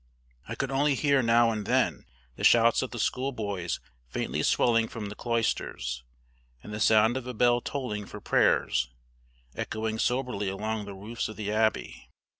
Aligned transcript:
I 0.47 0.55
could 0.55 0.71
only 0.71 0.95
hear 0.95 1.21
now 1.21 1.51
and 1.51 1.67
then 1.67 2.05
the 2.35 2.43
shouts 2.43 2.81
of 2.81 2.89
the 2.89 2.97
school 2.97 3.31
boys 3.31 3.79
faintly 4.07 4.41
swelling 4.41 4.87
from 4.87 5.09
the 5.09 5.15
cloisters, 5.15 6.03
and 6.63 6.73
the 6.73 6.79
sound 6.79 7.17
of 7.17 7.27
a 7.27 7.35
bell 7.35 7.61
tolling 7.61 8.07
for 8.07 8.19
prayers 8.19 8.89
echoing 9.53 9.99
soberly 9.99 10.49
along 10.49 10.85
the 10.85 10.95
roofs 10.95 11.29
of 11.29 11.35
the 11.35 11.51
abbey. 11.51 12.09